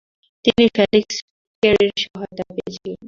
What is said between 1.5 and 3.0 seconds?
কেরির সহায়তা পেয়েছিলেন।